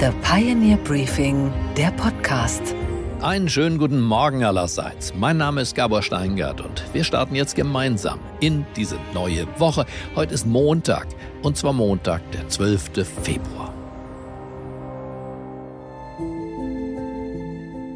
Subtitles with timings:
[0.00, 2.74] The Pioneer Briefing, der Podcast.
[3.20, 5.14] Einen schönen guten Morgen allerseits.
[5.14, 9.86] Mein Name ist Gabor Steingart und wir starten jetzt gemeinsam in diese neue Woche.
[10.16, 11.06] Heute ist Montag
[11.42, 13.06] und zwar Montag, der 12.
[13.22, 13.73] Februar.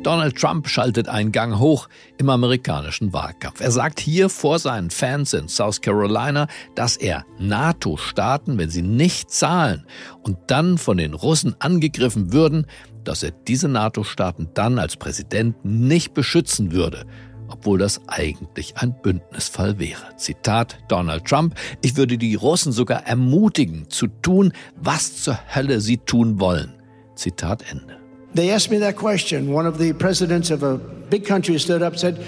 [0.09, 1.87] Donald Trump schaltet einen Gang hoch
[2.17, 3.61] im amerikanischen Wahlkampf.
[3.61, 9.31] Er sagt hier vor seinen Fans in South Carolina, dass er NATO-Staaten, wenn sie nicht
[9.31, 9.85] zahlen
[10.23, 12.67] und dann von den Russen angegriffen würden,
[13.05, 17.05] dass er diese NATO-Staaten dann als Präsident nicht beschützen würde,
[17.49, 20.17] obwohl das eigentlich ein Bündnisfall wäre.
[20.17, 25.99] Zitat Donald Trump, ich würde die Russen sogar ermutigen zu tun, was zur Hölle sie
[25.99, 26.73] tun wollen.
[27.15, 27.98] Zitat Ende.
[28.35, 29.53] They asked me that question.
[29.53, 32.25] One of the presidents of a big country stood up and said,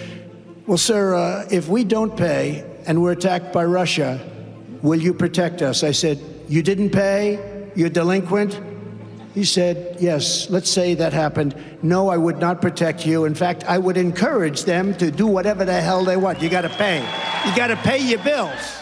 [0.67, 4.19] Well, sir, uh, if we don't pay and we're attacked by Russia,
[4.83, 5.83] will you protect us?
[5.85, 6.19] I said,
[6.49, 7.71] You didn't pay?
[7.77, 8.59] You're delinquent?
[9.35, 11.55] He said, Yes, let's say that happened.
[11.83, 13.27] No, I would not protect you.
[13.27, 16.41] In fact, I would encourage them to do whatever the hell they want.
[16.42, 17.01] You got to pay.
[17.47, 18.81] You got to pay your bills.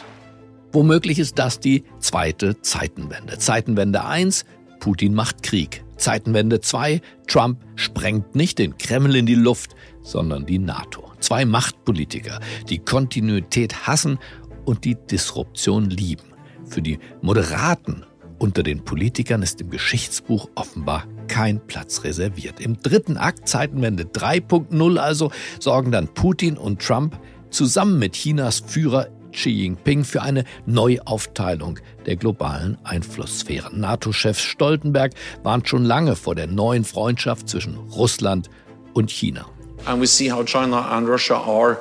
[0.73, 3.39] Womöglich ist das die zweite Zeitenwende.
[3.39, 4.45] Zeitenwende 1,
[4.81, 5.85] Putin macht Krieg.
[5.97, 11.11] Zeitenwende 2, Trump sprengt nicht den Kreml in die Luft, sondern die NATO.
[11.21, 14.19] Zwei Machtpolitiker, die Kontinuität hassen
[14.65, 16.33] und die Disruption lieben.
[16.65, 18.05] Für die Moderaten
[18.39, 22.61] unter den Politikern ist im Geschichtsbuch offenbar kein Platz reserviert.
[22.61, 27.19] Im dritten Akt, Zeitenwende 3.0 also, sorgen dann Putin und Trump
[27.51, 33.81] zusammen mit Chinas Führer Xi Jinping für eine Neuaufteilung der globalen Einflusssphären.
[33.81, 35.13] NATO-Chef Stoltenberg
[35.43, 38.49] warnt schon lange vor der neuen Freundschaft zwischen Russland
[38.95, 39.47] und China.
[39.85, 41.79] And we see how China and Russia are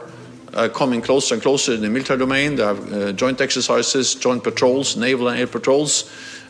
[0.56, 2.56] uh, coming closer and closer in the military domain.
[2.56, 6.06] They have uh, joint exercises, joint patrols, naval and air patrols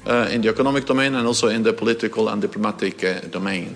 [0.05, 3.75] uh, in the economic domain and also in the political and diplomatic uh, domain.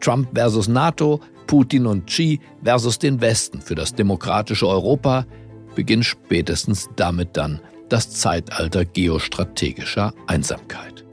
[0.00, 5.26] Trump versus NATO, Putin und Xi versus den Westen für das demokratische Europa
[5.74, 11.04] beginnt spätestens damit dann das Zeitalter geostrategischer Einsamkeit.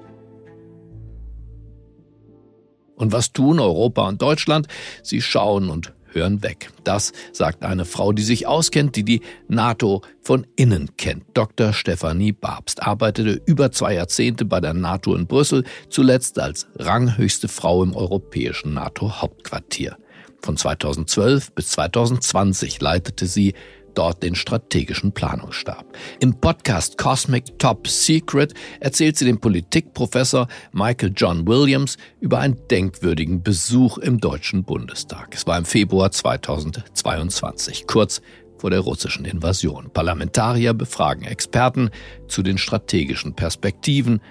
[2.96, 4.68] Und was tun Europa und Deutschland?
[5.03, 6.72] Sie schauen und hören weg.
[6.84, 11.26] Das sagt eine Frau, die sich auskennt, die die NATO von innen kennt.
[11.34, 11.74] Dr.
[11.74, 17.84] Stefanie Babst arbeitete über zwei Jahrzehnte bei der NATO in Brüssel, zuletzt als ranghöchste Frau
[17.84, 19.97] im europäischen NATO-Hauptquartier.
[20.41, 23.53] Von 2012 bis 2020 leitete sie
[23.95, 25.85] dort den strategischen Planungsstab.
[26.19, 33.44] Im Podcast Cosmic Top Secret erzählt sie dem Politikprofessor Michael John Williams über einen denkwürdigen
[33.44, 35.33] Besuch im Deutschen Bundestag.
[35.33, 38.22] Es war im Februar 2022, kurz
[38.57, 39.89] vor der russischen Invasion.
[39.91, 41.89] Parlamentarier befragen Experten
[42.28, 44.22] zu den strategischen Perspektiven,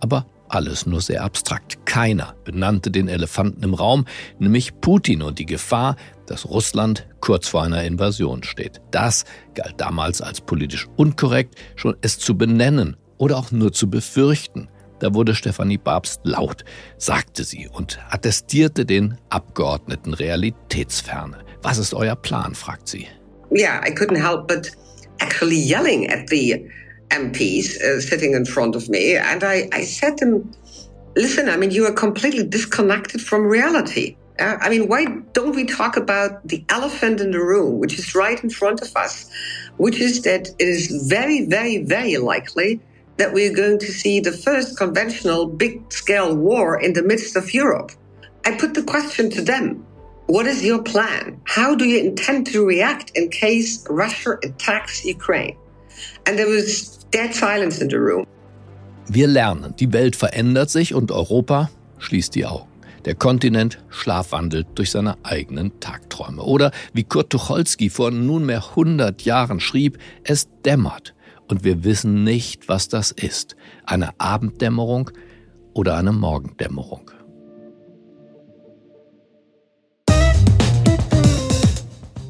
[0.00, 1.84] aber alles nur sehr abstrakt.
[1.86, 4.06] Keiner benannte den Elefanten im Raum,
[4.38, 5.96] nämlich Putin und die Gefahr,
[6.28, 8.80] dass Russland kurz vor einer Invasion steht.
[8.90, 9.24] Das
[9.54, 14.68] galt damals als politisch unkorrekt, schon es zu benennen oder auch nur zu befürchten.
[15.00, 16.64] Da wurde Stefanie Babst laut,
[16.96, 21.38] sagte sie und attestierte den Abgeordneten realitätsferne.
[21.62, 22.54] Was ist euer Plan?
[22.54, 23.06] fragt sie.
[23.50, 24.70] Yeah, I couldn't help but
[25.20, 26.68] actually yelling at the
[27.10, 29.16] MPs uh, sitting in front of me.
[29.16, 30.50] And I, I said to them,
[31.16, 34.16] listen, I mean, you are completely disconnected from reality.
[34.38, 38.14] Uh, I mean, why don't we talk about the elephant in the room, which is
[38.14, 39.28] right in front of us,
[39.78, 42.80] which is that it is very, very, very likely
[43.16, 47.52] that we're going to see the first conventional big scale war in the midst of
[47.52, 47.90] Europe.
[48.44, 49.84] I put the question to them.
[50.26, 51.40] What is your plan?
[51.44, 55.56] How do you intend to react in case Russia attacks Ukraine?
[56.26, 58.26] And there was dead silence in the room.
[59.10, 62.68] Wir lernen, die Welt verändert sich und Europa schließt die Augen.
[63.08, 66.42] Der Kontinent schlafwandelt durch seine eigenen Tagträume.
[66.42, 71.14] Oder wie Kurt Tucholsky vor nunmehr 100 Jahren schrieb, es dämmert
[71.48, 73.56] und wir wissen nicht, was das ist.
[73.86, 75.10] Eine Abenddämmerung
[75.72, 77.10] oder eine Morgendämmerung.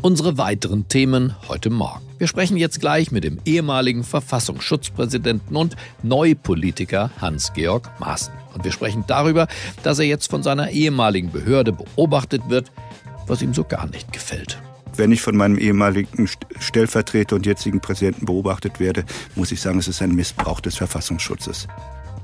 [0.00, 2.06] Unsere weiteren Themen heute Morgen.
[2.18, 8.32] Wir sprechen jetzt gleich mit dem ehemaligen Verfassungsschutzpräsidenten und Neupolitiker Hans-Georg Maaßen.
[8.58, 9.46] Und wir sprechen darüber,
[9.84, 12.72] dass er jetzt von seiner ehemaligen Behörde beobachtet wird,
[13.28, 14.60] was ihm so gar nicht gefällt.
[14.96, 16.28] Wenn ich von meinem ehemaligen
[16.58, 19.04] Stellvertreter und jetzigen Präsidenten beobachtet werde,
[19.36, 21.68] muss ich sagen, es ist ein Missbrauch des Verfassungsschutzes.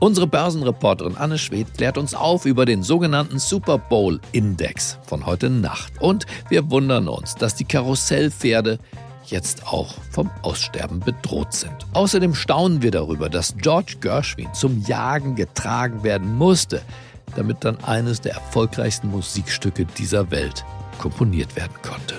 [0.01, 5.51] Unsere Börsenreporterin Anne Schwedt klärt uns auf über den sogenannten Super Bowl Index von heute
[5.51, 5.93] Nacht.
[6.01, 8.81] Und wir wundern uns, dass die Karussellpferde
[9.27, 11.75] jetzt auch vom Aussterben bedroht sind.
[11.93, 16.83] Außerdem staunen wir darüber, dass George Gershwin zum Jagen getragen werden musste.
[17.37, 20.65] damit dann eines der erfolgreichsten Musikstücke dieser Welt
[20.99, 22.15] komponiert werden konnte.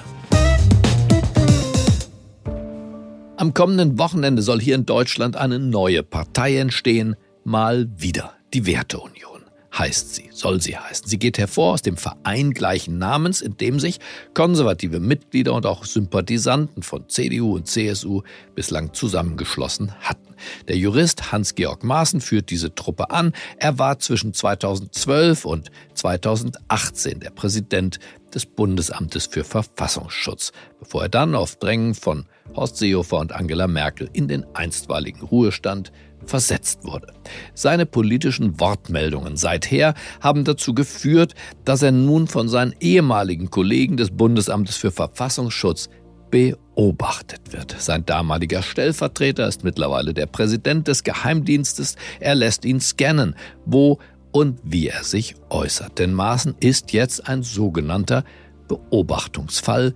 [3.38, 9.35] Am kommenden Wochenende soll hier in Deutschland eine neue Partei entstehen, mal wieder die Werteunion
[9.77, 11.07] heißt sie, soll sie heißen.
[11.07, 14.00] Sie geht hervor aus dem Verein gleichen Namens, in dem sich
[14.33, 18.22] konservative Mitglieder und auch Sympathisanten von CDU und CSU
[18.56, 20.25] bislang zusammengeschlossen hatten.
[20.68, 23.33] Der Jurist Hans-Georg Maaßen führt diese Truppe an.
[23.57, 28.00] Er war zwischen 2012 und 2018 der Präsident
[28.33, 34.10] des Bundesamtes für Verfassungsschutz, bevor er dann auf Drängen von Horst Seehofer und Angela Merkel
[34.13, 35.92] in den einstweiligen Ruhestand
[36.25, 37.13] versetzt wurde.
[37.54, 44.12] Seine politischen Wortmeldungen seither haben dazu geführt, dass er nun von seinen ehemaligen Kollegen des
[44.12, 45.89] Bundesamtes für Verfassungsschutz
[46.31, 47.75] beobachtet wird.
[47.80, 51.95] Sein damaliger Stellvertreter ist mittlerweile der Präsident des Geheimdienstes.
[52.19, 53.36] Er lässt ihn scannen,
[53.66, 54.00] wo
[54.31, 55.98] und wie er sich äußert.
[56.00, 58.25] Denn Maaßen ist jetzt ein sogenannter
[58.68, 59.95] Beobachtungsfall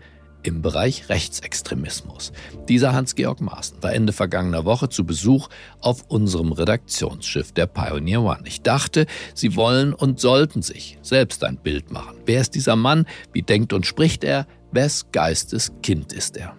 [0.50, 2.34] im Bereich Rechtsextremismus.
[2.68, 5.48] Dieser Hans-Georg Maaßen war Ende vergangener Woche zu Besuch
[5.80, 8.42] auf unserem Redaktionsschiff der Pioneer One.
[8.46, 9.06] Ich dachte,
[9.36, 12.18] Sie wollen und sollten sich selbst ein Bild machen.
[12.25, 13.06] Wer ist dieser Mann?
[13.31, 14.48] Wie denkt und spricht er?
[14.72, 16.56] Wes Geistes Kind ist er?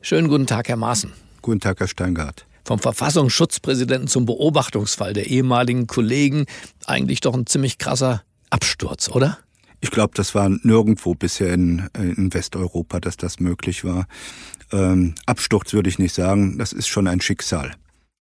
[0.00, 1.12] Schönen guten Tag, Herr Maaßen.
[1.42, 6.46] Guten Tag, Herr Steingart vom Verfassungsschutzpräsidenten zum Beobachtungsfall der ehemaligen Kollegen
[6.86, 8.22] eigentlich doch ein ziemlich krasser
[8.54, 9.38] Absturz, oder?
[9.80, 14.06] Ich glaube, das war nirgendwo bisher in, in Westeuropa, dass das möglich war.
[14.70, 17.72] Ähm, Absturz würde ich nicht sagen, das ist schon ein Schicksal.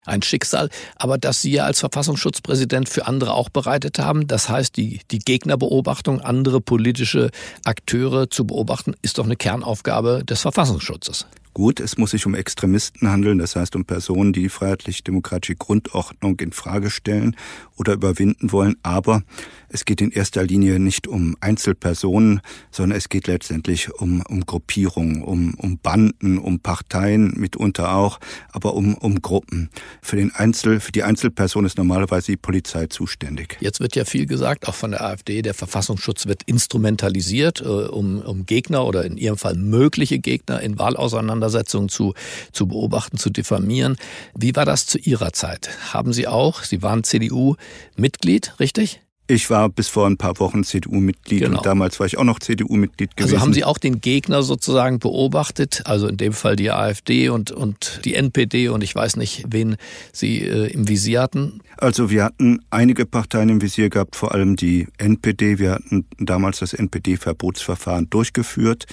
[0.06, 4.28] Ein Schicksal, aber das Sie ja als Verfassungsschutzpräsident für andere auch bereitet haben.
[4.28, 7.30] Das heißt, die, die Gegnerbeobachtung, andere politische
[7.64, 11.26] Akteure zu beobachten, ist doch eine Kernaufgabe des Verfassungsschutzes.
[11.52, 16.38] Gut, es muss sich um Extremisten handeln, das heißt um Personen, die die freiheitlich-demokratische Grundordnung
[16.40, 17.36] in Frage stellen
[17.76, 19.22] oder überwinden wollen, aber
[19.68, 25.22] es geht in erster Linie nicht um Einzelpersonen, sondern es geht letztendlich um, um Gruppierungen,
[25.22, 28.18] um, um Banden, um Parteien mitunter auch,
[28.52, 29.70] aber um, um Gruppen.
[30.02, 33.56] Für, den Einzel, für die Einzelperson ist normalerweise die Polizei zuständig.
[33.60, 38.20] Jetzt wird ja viel gesagt, auch von der AfD, der Verfassungsschutz wird instrumentalisiert, äh, um,
[38.20, 42.14] um Gegner oder in ihrem Fall mögliche Gegner in Wahlauseinandersetzungen zu,
[42.52, 43.96] zu beobachten, zu diffamieren.
[44.34, 45.70] Wie war das zu Ihrer Zeit?
[45.92, 49.00] Haben Sie auch, Sie waren CDU-Mitglied, richtig?
[49.30, 51.58] Ich war bis vor ein paar Wochen CDU-Mitglied genau.
[51.58, 53.34] und damals war ich auch noch CDU-Mitglied gewesen.
[53.34, 57.52] Also haben Sie auch den Gegner sozusagen beobachtet, also in dem Fall die AfD und,
[57.52, 59.76] und die NPD und ich weiß nicht, wen
[60.12, 61.60] Sie äh, im Visier hatten?
[61.76, 65.60] Also wir hatten einige Parteien im Visier gehabt, vor allem die NPD.
[65.60, 68.86] Wir hatten damals das NPD-Verbotsverfahren durchgeführt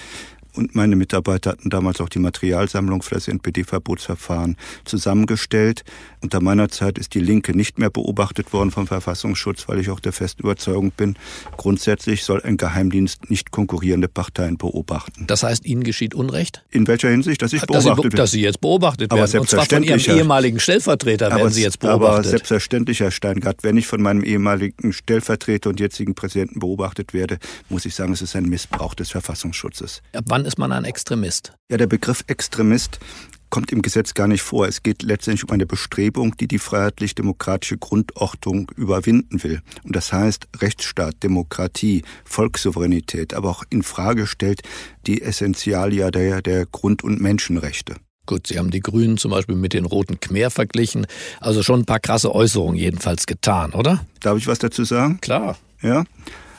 [0.58, 5.84] und meine Mitarbeiter hatten damals auch die Materialsammlung für das NPD-Verbotsverfahren zusammengestellt.
[6.20, 10.00] Unter meiner Zeit ist die Linke nicht mehr beobachtet worden vom Verfassungsschutz, weil ich auch
[10.00, 11.14] der festen Überzeugung bin,
[11.56, 15.26] grundsätzlich soll ein Geheimdienst nicht konkurrierende Parteien beobachten.
[15.28, 16.64] Das heißt, Ihnen geschieht Unrecht?
[16.70, 17.40] In welcher Hinsicht?
[17.40, 19.40] Dass ich beobachtet dass Sie, dass Sie jetzt beobachtet aber werden.
[19.40, 22.18] Und zwar von Ihrem ehemaligen Stellvertreter werden Sie jetzt beobachtet.
[22.18, 27.38] Aber selbstverständlich, Herr Steingart, wenn ich von meinem ehemaligen Stellvertreter und jetzigen Präsidenten beobachtet werde,
[27.68, 30.02] muss ich sagen, es ist ein Missbrauch des Verfassungsschutzes.
[30.14, 31.52] Ab wann ist man ein Extremist?
[31.70, 32.98] Ja, der Begriff Extremist
[33.50, 34.66] kommt im Gesetz gar nicht vor.
[34.66, 39.60] Es geht letztendlich um eine Bestrebung, die die freiheitlich-demokratische Grundordnung überwinden will.
[39.84, 44.62] Und das heißt Rechtsstaat, Demokratie, Volkssouveränität, aber auch in Frage stellt
[45.06, 47.96] die Essentialia der, der Grund- und Menschenrechte.
[48.26, 51.06] Gut, Sie haben die Grünen zum Beispiel mit den Roten Khmer verglichen.
[51.40, 54.04] Also schon ein paar krasse Äußerungen jedenfalls getan, oder?
[54.20, 55.18] Darf ich was dazu sagen?
[55.20, 55.56] Klar.
[55.80, 56.04] Ja.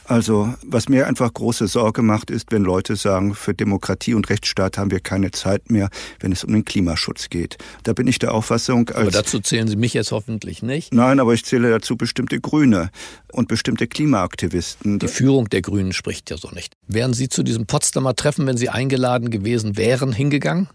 [0.10, 4.80] Also, was mir einfach große Sorge macht, ist, wenn Leute sagen, für Demokratie und Rechtsstaat
[4.80, 5.89] haben wir keine Zeit mehr,
[6.20, 7.60] wenn es um den Klimaschutz geht.
[7.84, 8.98] Da bin ich der Auffassung, als.
[8.98, 10.96] Aber dazu zählen Sie mich jetzt hoffentlich nicht.
[10.96, 12.89] Nein, aber ich zähle dazu bestimmte Grüne
[13.32, 14.98] und bestimmte Klimaaktivisten.
[14.98, 16.74] Die Führung der Grünen spricht ja so nicht.
[16.88, 20.70] Wären Sie zu diesem Potsdamer Treffen, wenn Sie eingeladen gewesen wären, hingegangen?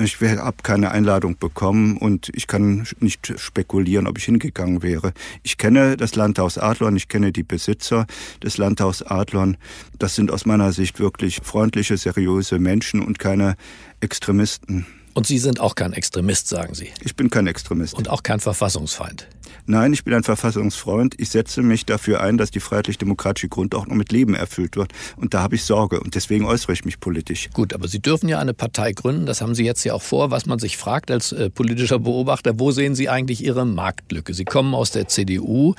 [0.00, 5.12] Ich habe keine Einladung bekommen und ich kann nicht spekulieren, ob ich hingegangen wäre.
[5.42, 8.06] Ich kenne das Landhaus Adlon, ich kenne die Besitzer
[8.42, 9.56] des Landhaus Adlon.
[9.98, 13.56] Das sind aus meiner Sicht wirklich freundliche, seriöse Menschen und keine
[14.00, 14.86] Extremisten.
[15.14, 16.92] Und Sie sind auch kein Extremist, sagen Sie.
[17.02, 17.94] Ich bin kein Extremist.
[17.94, 19.26] Und auch kein Verfassungsfeind.
[19.66, 21.14] Nein, ich bin ein Verfassungsfreund.
[21.18, 24.92] Ich setze mich dafür ein, dass die freiheitlich-demokratische Grundordnung mit Leben erfüllt wird.
[25.16, 26.00] Und da habe ich Sorge.
[26.00, 27.50] Und deswegen äußere ich mich politisch.
[27.52, 29.26] Gut, aber Sie dürfen ja eine Partei gründen.
[29.26, 30.30] Das haben Sie jetzt ja auch vor.
[30.30, 34.34] Was man sich fragt als äh, politischer Beobachter, wo sehen Sie eigentlich Ihre Marktlücke?
[34.34, 35.74] Sie kommen aus der CDU.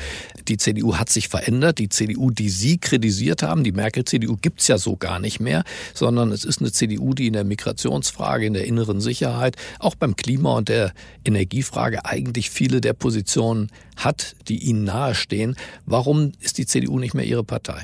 [0.47, 1.79] Die CDU hat sich verändert.
[1.79, 5.63] Die CDU, die Sie kritisiert haben, die Merkel-CDU gibt es ja so gar nicht mehr,
[5.93, 10.15] sondern es ist eine CDU, die in der Migrationsfrage, in der inneren Sicherheit, auch beim
[10.15, 10.93] Klima und der
[11.25, 13.58] Energiefrage eigentlich viele der Positionen
[13.95, 15.55] hat, die Ihnen nahestehen.
[15.85, 17.83] Warum ist die CDU nicht mehr Ihre Partei?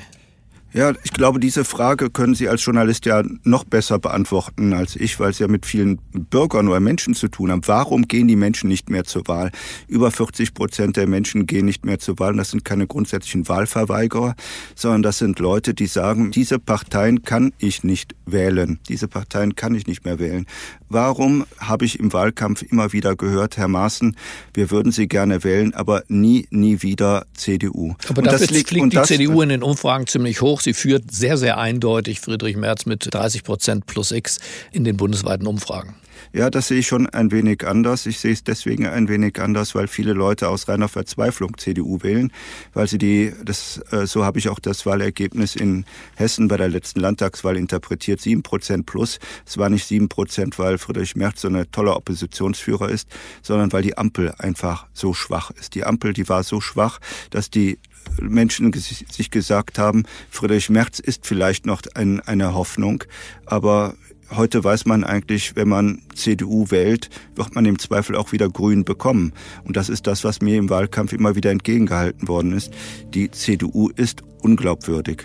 [0.76, 5.18] Ja, ich glaube, diese Frage können Sie als Journalist ja noch besser beantworten als ich,
[5.18, 7.62] weil es ja mit vielen Bürgern oder Menschen zu tun haben.
[7.64, 9.52] Warum gehen die Menschen nicht mehr zur Wahl?
[9.88, 12.36] Über 40 Prozent der Menschen gehen nicht mehr zur Wahl.
[12.36, 14.34] Das sind keine grundsätzlichen Wahlverweigerer,
[14.74, 18.78] sondern das sind Leute, die sagen, diese Parteien kann ich nicht wählen.
[18.86, 20.44] Diese Parteien kann ich nicht mehr wählen.
[20.90, 24.14] Warum habe ich im Wahlkampf immer wieder gehört, Herr Maaßen,
[24.52, 27.94] wir würden Sie gerne wählen, aber nie, nie wieder CDU.
[28.08, 30.60] Aber und dafür liegt, fliegt die CDU in den Umfragen ziemlich hoch.
[30.66, 34.40] Sie führt sehr, sehr eindeutig Friedrich Merz mit 30 Prozent plus X
[34.72, 35.94] in den bundesweiten Umfragen.
[36.36, 38.04] Ja, das sehe ich schon ein wenig anders.
[38.04, 42.30] Ich sehe es deswegen ein wenig anders, weil viele Leute aus reiner Verzweiflung CDU wählen,
[42.74, 46.68] weil sie die, das, äh, so habe ich auch das Wahlergebnis in Hessen bei der
[46.68, 49.18] letzten Landtagswahl interpretiert, sieben Prozent plus.
[49.46, 53.08] Es war nicht sieben Prozent, weil Friedrich Merz so ein toller Oppositionsführer ist,
[53.40, 55.74] sondern weil die Ampel einfach so schwach ist.
[55.74, 56.98] Die Ampel, die war so schwach,
[57.30, 57.78] dass die
[58.20, 63.04] Menschen sich gesagt haben, Friedrich Merz ist vielleicht noch ein, eine Hoffnung,
[63.46, 63.94] aber
[64.34, 68.84] Heute weiß man eigentlich, wenn man CDU wählt, wird man im Zweifel auch wieder Grün
[68.84, 69.32] bekommen.
[69.64, 72.72] Und das ist das, was mir im Wahlkampf immer wieder entgegengehalten worden ist.
[73.14, 75.22] Die CDU ist unglaubwürdig.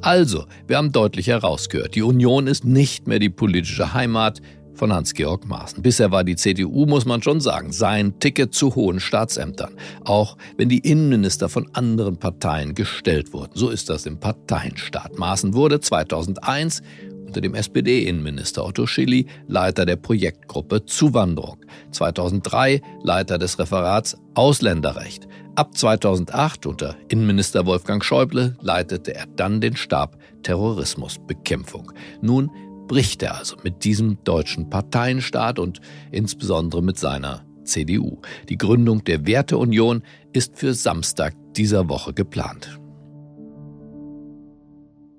[0.00, 4.40] Also, wir haben deutlich herausgehört, die Union ist nicht mehr die politische Heimat
[4.78, 5.82] von Hans-Georg Maaßen.
[5.82, 9.74] Bisher war die CDU, muss man schon sagen, sein Ticket zu hohen Staatsämtern.
[10.04, 13.52] Auch wenn die Innenminister von anderen Parteien gestellt wurden.
[13.54, 15.18] So ist das im Parteienstaat.
[15.18, 16.82] Maaßen wurde 2001
[17.28, 21.58] unter dem SPD-Innenminister Otto Schilly Leiter der Projektgruppe Zuwanderung,
[21.92, 25.28] 2003 Leiter des Referats Ausländerrecht.
[25.54, 31.92] Ab 2008 unter Innenminister Wolfgang Schäuble leitete er dann den Stab Terrorismusbekämpfung.
[32.22, 32.50] Nun
[32.88, 35.80] bricht er also mit diesem deutschen Parteienstaat und
[36.10, 38.22] insbesondere mit seiner CDU.
[38.48, 42.80] Die Gründung der Werteunion ist für Samstag dieser Woche geplant.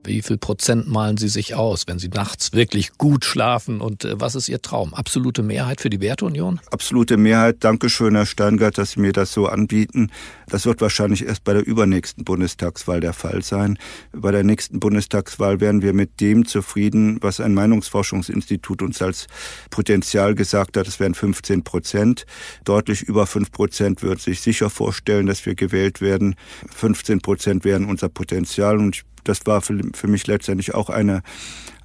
[0.10, 3.80] Wie viel Prozent malen Sie sich aus, wenn Sie nachts wirklich gut schlafen?
[3.80, 4.96] Und äh, was ist Ihr Traum?
[4.96, 6.60] Absolute Mehrheit für die Werteunion?
[6.72, 7.58] Absolute Mehrheit.
[7.60, 10.10] Dankeschön, Herr Steingart, dass Sie mir das so anbieten.
[10.48, 13.78] Das wird wahrscheinlich erst bei der übernächsten Bundestagswahl der Fall sein.
[14.12, 19.28] Bei der nächsten Bundestagswahl werden wir mit dem zufrieden, was ein Meinungsforschungsinstitut uns als
[19.70, 20.88] Potenzial gesagt hat.
[20.88, 22.26] Es wären 15 Prozent.
[22.64, 26.34] Deutlich über 5 Prozent wird sich sicher vorstellen, dass wir gewählt werden.
[26.74, 28.80] 15 Prozent wären unser Potenzial.
[28.80, 31.22] Und ich das war für, für mich letztendlich auch eine,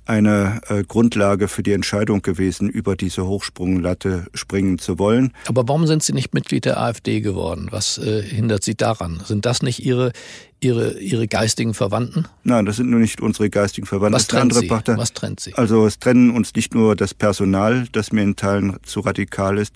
[0.07, 5.33] eine äh, Grundlage für die Entscheidung gewesen, über diese Hochsprunglatte springen zu wollen.
[5.47, 7.69] Aber warum sind Sie nicht Mitglied der AfD geworden?
[7.71, 9.23] Was äh, hindert Sie daran?
[9.25, 10.13] Sind das nicht Ihre,
[10.61, 12.27] Ihre, Ihre geistigen Verwandten?
[12.43, 14.15] Nein, das sind nur nicht unsere geistigen Verwandten.
[14.15, 14.67] Was trennt, Sie?
[14.67, 14.97] Partei.
[14.97, 15.55] Was trennt Sie?
[15.55, 19.75] Also es trennen uns nicht nur das Personal, das mir in Teilen zu radikal ist,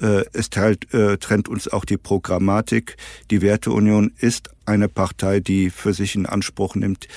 [0.00, 2.96] äh, es teilt, äh, trennt uns auch die Programmatik.
[3.30, 7.08] Die Werteunion ist eine Partei, die für sich in Anspruch nimmt,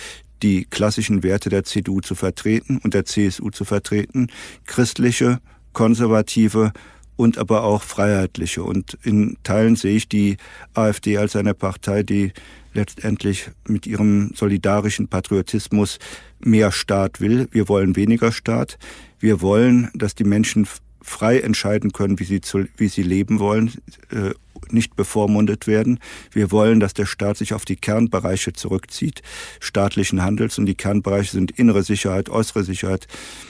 [0.43, 4.27] die klassischen Werte der CDU zu vertreten und der CSU zu vertreten,
[4.65, 5.39] christliche,
[5.73, 6.73] konservative
[7.15, 8.63] und aber auch freiheitliche.
[8.63, 10.37] Und in Teilen sehe ich die
[10.73, 12.33] AfD als eine Partei, die
[12.73, 15.99] letztendlich mit ihrem solidarischen Patriotismus
[16.39, 17.47] mehr Staat will.
[17.51, 18.77] Wir wollen weniger Staat.
[19.19, 20.67] Wir wollen, dass die Menschen
[21.01, 23.71] frei entscheiden können, wie sie, zu, wie sie leben wollen,
[24.11, 24.31] äh,
[24.69, 25.99] nicht bevormundet werden.
[26.31, 29.21] Wir wollen, dass der Staat sich auf die Kernbereiche zurückzieht,
[29.59, 30.57] staatlichen Handels.
[30.57, 33.07] Und die Kernbereiche sind innere Sicherheit, äußere Sicherheit.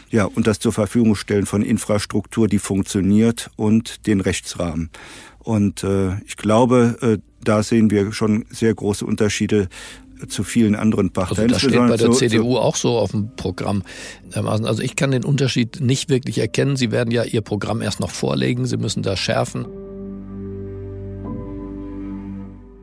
[0.10, 4.89] Ja, und das zur Verfügung stellen von Infrastruktur, die funktioniert und den Rechtsrahmen.
[5.39, 9.68] Und äh, ich glaube, äh, da sehen wir schon sehr große Unterschiede
[10.27, 11.51] zu vielen anderen Parteien.
[11.51, 13.84] Also das steht bei der so, CDU auch so auf dem Programm.
[14.34, 16.75] Also ich kann den Unterschied nicht wirklich erkennen.
[16.75, 18.65] Sie werden ja Ihr Programm erst noch vorlegen.
[18.65, 19.65] Sie müssen das schärfen.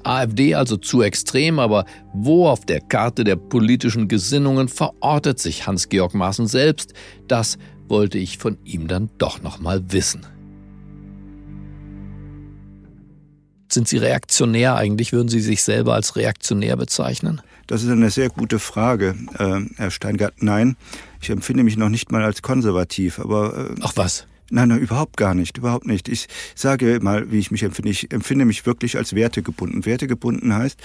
[0.05, 6.15] AfD also zu extrem, aber wo auf der Karte der politischen Gesinnungen verortet sich Hans-Georg
[6.15, 6.95] Maaßen selbst?
[7.27, 10.27] Das wollte ich von ihm dann doch noch mal wissen.
[13.71, 15.13] Sind Sie reaktionär eigentlich?
[15.13, 17.43] Würden Sie sich selber als reaktionär bezeichnen?
[17.67, 20.43] Das ist eine sehr gute Frage, äh, Herr Steingart.
[20.43, 20.77] Nein,
[21.21, 23.73] ich empfinde mich noch nicht mal als konservativ, aber.
[23.73, 24.27] Äh, Ach was?
[24.51, 26.09] Nein, nein, überhaupt gar nicht, überhaupt nicht.
[26.09, 27.91] Ich sage mal, wie ich mich empfinde.
[27.91, 29.85] Ich empfinde mich wirklich als wertegebunden.
[29.85, 30.81] Wertegebunden heißt,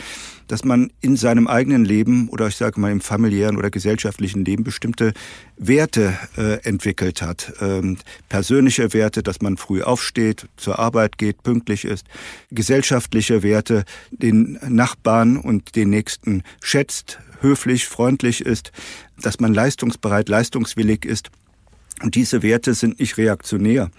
[0.47, 4.65] dass man in seinem eigenen Leben oder ich sage mal im familiären oder gesellschaftlichen Leben
[4.65, 5.13] bestimmte
[5.55, 7.53] Werte äh, entwickelt hat.
[7.61, 12.05] Ähm, persönliche Werte, dass man früh aufsteht, zur Arbeit geht, pünktlich ist.
[12.51, 18.71] Gesellschaftliche Werte, den Nachbarn und den Nächsten schätzt, höflich, freundlich ist,
[19.21, 21.29] dass man leistungsbereit, leistungswillig ist.
[22.01, 23.89] Und diese Werte sind nicht reaktionär.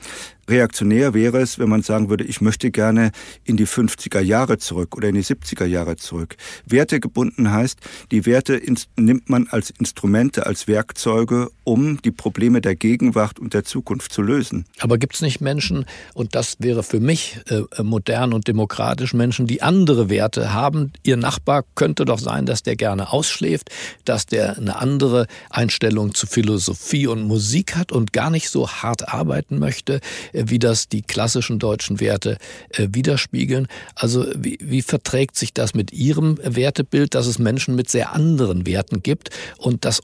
[0.48, 3.12] Reaktionär wäre es, wenn man sagen würde, ich möchte gerne
[3.44, 6.36] in die 50er Jahre zurück oder in die 70er Jahre zurück.
[6.66, 7.78] Wertegebunden heißt,
[8.10, 8.60] die Werte
[8.96, 14.20] nimmt man als Instrumente, als Werkzeuge, um die Probleme der Gegenwart und der Zukunft zu
[14.20, 14.66] lösen.
[14.80, 19.46] Aber gibt es nicht Menschen, und das wäre für mich äh, modern und demokratisch, Menschen,
[19.46, 20.92] die andere Werte haben?
[21.02, 23.70] Ihr Nachbar könnte doch sein, dass der gerne ausschläft,
[24.04, 29.08] dass der eine andere Einstellung zu Philosophie und Musik hat und gar nicht so hart
[29.08, 30.00] arbeiten möchte
[30.32, 32.38] äh, wie das die klassischen deutschen Werte
[32.70, 33.68] äh, widerspiegeln.
[33.94, 38.66] Also wie, wie verträgt sich das mit Ihrem Wertebild, dass es Menschen mit sehr anderen
[38.66, 40.02] Werten gibt und dass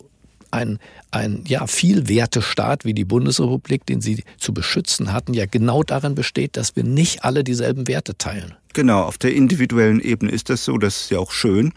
[0.50, 0.78] ein,
[1.10, 6.56] ein ja, Vielwertestaat wie die Bundesrepublik, den Sie zu beschützen hatten, ja genau darin besteht,
[6.56, 8.54] dass wir nicht alle dieselben Werte teilen.
[8.72, 11.72] Genau, auf der individuellen Ebene ist das so, das ist ja auch schön,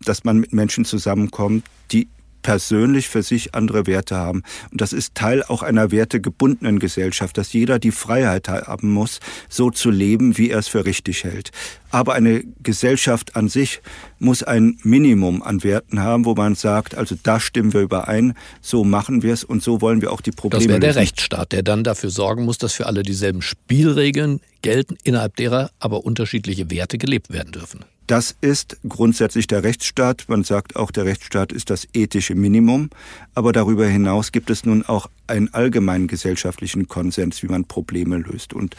[0.00, 2.08] dass man mit Menschen zusammenkommt, die
[2.42, 4.42] persönlich für sich andere Werte haben.
[4.70, 9.70] Und das ist Teil auch einer wertegebundenen Gesellschaft, dass jeder die Freiheit haben muss, so
[9.70, 11.50] zu leben, wie er es für richtig hält.
[11.90, 13.80] Aber eine Gesellschaft an sich
[14.18, 18.84] muss ein Minimum an Werten haben, wo man sagt, also da stimmen wir überein, so
[18.84, 21.62] machen wir es und so wollen wir auch die Probleme Das wäre der Rechtsstaat, der
[21.62, 26.98] dann dafür sorgen muss, dass für alle dieselben Spielregeln gelten, innerhalb derer aber unterschiedliche Werte
[26.98, 27.84] gelebt werden dürfen.
[28.08, 30.24] Das ist grundsätzlich der Rechtsstaat.
[30.28, 32.88] Man sagt auch, der Rechtsstaat ist das ethische Minimum.
[33.34, 38.54] Aber darüber hinaus gibt es nun auch einen allgemeinen gesellschaftlichen Konsens, wie man Probleme löst.
[38.54, 38.76] Und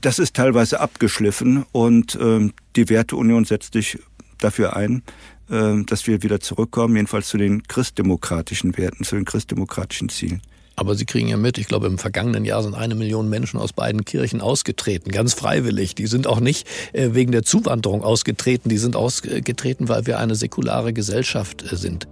[0.00, 3.98] das ist teilweise abgeschliffen und äh, die Werteunion setzt sich
[4.40, 5.02] dafür ein,
[5.50, 10.42] äh, dass wir wieder zurückkommen, jedenfalls zu den christdemokratischen Werten, zu den christdemokratischen Zielen.
[10.76, 13.74] Aber Sie kriegen ja mit, ich glaube, im vergangenen Jahr sind eine Million Menschen aus
[13.74, 15.94] beiden Kirchen ausgetreten, ganz freiwillig.
[15.94, 20.34] Die sind auch nicht äh, wegen der Zuwanderung ausgetreten, die sind ausgetreten, weil wir eine
[20.34, 22.08] säkulare Gesellschaft äh, sind.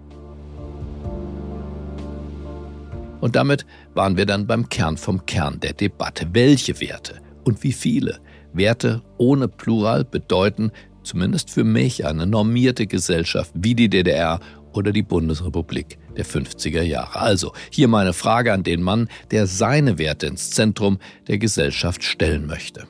[3.20, 6.28] Und damit waren wir dann beim Kern vom Kern der Debatte.
[6.32, 8.20] Welche Werte und wie viele
[8.52, 10.72] Werte ohne Plural bedeuten,
[11.08, 14.40] zumindest für mich, eine normierte Gesellschaft wie die DDR
[14.72, 17.20] oder die Bundesrepublik der 50er Jahre.
[17.20, 22.46] Also hier meine Frage an den Mann, der seine Werte ins Zentrum der Gesellschaft stellen
[22.46, 22.86] möchte.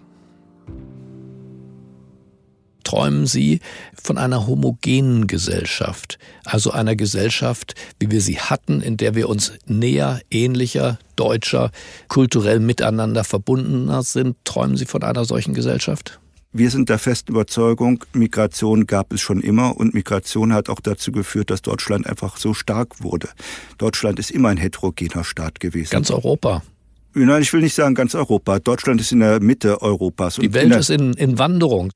[2.85, 3.61] Träumen Sie
[4.03, 9.53] von einer homogenen Gesellschaft, also einer Gesellschaft, wie wir sie hatten, in der wir uns
[9.67, 11.71] näher, ähnlicher, deutscher,
[12.09, 14.37] kulturell miteinander verbundener sind?
[14.45, 16.19] Träumen Sie von einer solchen Gesellschaft?
[16.53, 21.13] Wir sind der festen Überzeugung, Migration gab es schon immer und Migration hat auch dazu
[21.13, 23.29] geführt, dass Deutschland einfach so stark wurde.
[23.77, 25.91] Deutschland ist immer ein heterogener Staat gewesen.
[25.91, 26.63] Ganz Europa.
[27.15, 28.59] Nein, ich will nicht sagen ganz Europa.
[28.59, 30.37] Deutschland ist in der Mitte Europas.
[30.37, 31.91] Die Welt in ist in, in Wanderung.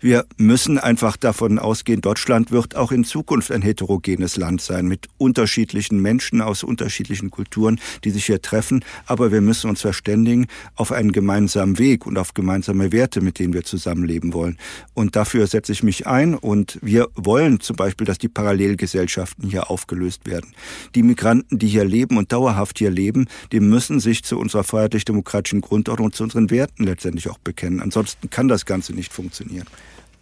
[0.00, 5.08] Wir müssen einfach davon ausgehen, Deutschland wird auch in Zukunft ein heterogenes Land sein, mit
[5.16, 8.84] unterschiedlichen Menschen aus unterschiedlichen Kulturen, die sich hier treffen.
[9.06, 13.54] Aber wir müssen uns verständigen auf einen gemeinsamen Weg und auf gemeinsame Werte, mit denen
[13.54, 14.58] wir zusammenleben wollen.
[14.92, 16.34] Und dafür setze ich mich ein.
[16.34, 20.52] Und wir wollen zum Beispiel, dass die Parallelgesellschaften hier aufgelöst werden.
[20.94, 25.60] Die Migranten, die hier leben und dauerhaft hier leben, die müssen sich zu unserer freiheitlich-demokratischen
[25.60, 27.80] Grundordnung, zu unseren Werten letztendlich auch bekennen.
[27.80, 29.66] Ansonsten kann das Ganze nicht funktionieren.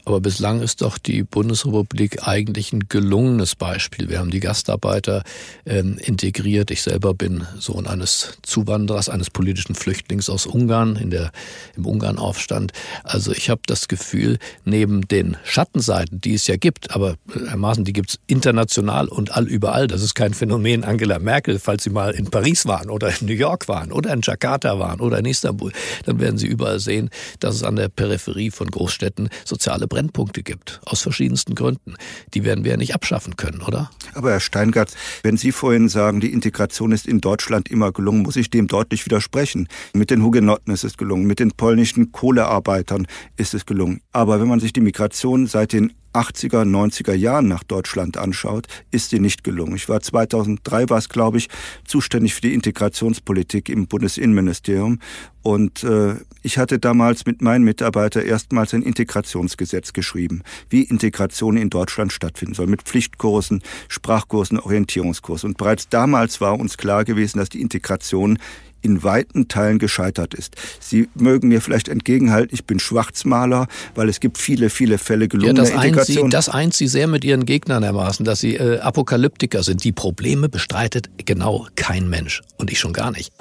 [0.09, 4.09] Aber bislang ist doch die Bundesrepublik eigentlich ein gelungenes Beispiel.
[4.09, 5.23] Wir haben die Gastarbeiter
[5.67, 6.71] ähm, integriert.
[6.71, 11.31] Ich selber bin Sohn eines Zuwanderers, eines politischen Flüchtlings aus Ungarn, in der,
[11.77, 12.73] im Ungarnaufstand.
[13.05, 17.59] Also ich habe das Gefühl, neben den Schattenseiten, die es ja gibt, aber äh, Herr
[17.59, 19.89] Maaßen, die gibt es international und allüberall.
[19.89, 21.59] Das ist kein Phänomen Angela Merkel.
[21.59, 25.01] Falls Sie mal in Paris waren oder in New York waren oder in Jakarta waren
[25.01, 25.71] oder in Istanbul,
[26.07, 30.81] dann werden Sie überall sehen, dass es an der Peripherie von Großstädten soziale Brennpunkte gibt,
[30.85, 31.97] aus verschiedensten Gründen.
[32.33, 33.91] Die werden wir ja nicht abschaffen können, oder?
[34.15, 38.37] Aber Herr Steingart, wenn Sie vorhin sagen, die Integration ist in Deutschland immer gelungen, muss
[38.37, 39.67] ich dem deutlich widersprechen.
[39.95, 44.01] Mit den Hugenotten ist es gelungen, mit den polnischen Kohlearbeitern ist es gelungen.
[44.13, 49.11] Aber wenn man sich die Migration seit den 80er, 90er Jahren nach Deutschland anschaut, ist
[49.11, 49.77] sie nicht gelungen.
[49.77, 51.49] Ich war 2003, war es glaube ich,
[51.87, 54.99] zuständig für die Integrationspolitik im Bundesinnenministerium
[55.43, 61.71] und äh, ich hatte damals mit meinen Mitarbeitern erstmals ein Integrationsgesetz geschrieben, wie Integration in
[61.71, 65.51] Deutschland stattfinden soll, mit Pflichtkursen, Sprachkursen, Orientierungskursen.
[65.51, 68.39] Und bereits damals war uns klar gewesen, dass die Integration
[68.83, 70.57] in weiten Teilen gescheitert ist.
[70.81, 75.65] Sie mögen mir vielleicht entgegenhalten, ich bin Schwarzmaler, weil es gibt viele, viele Fälle gelungener
[75.65, 76.31] ja, das Integration.
[76.31, 79.85] Sie, das eint Sie sehr mit Ihren Gegnern ermaßen, dass Sie äh, Apokalyptiker sind.
[79.85, 83.33] Die Probleme bestreitet genau kein Mensch und ich schon gar nicht.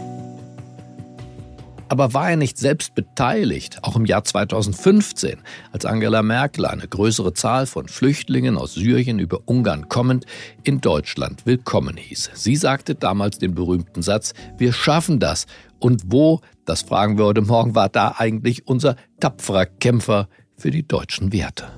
[1.90, 5.38] Aber war er nicht selbst beteiligt, auch im Jahr 2015,
[5.72, 10.26] als Angela Merkel eine größere Zahl von Flüchtlingen aus Syrien über Ungarn kommend
[10.64, 12.32] in Deutschland willkommen hieß?
[12.34, 15.46] Sie sagte damals den berühmten Satz, wir schaffen das.
[15.80, 20.86] Und wo, das fragen wir heute Morgen, war da eigentlich unser tapferer Kämpfer für die
[20.86, 21.77] deutschen Werte?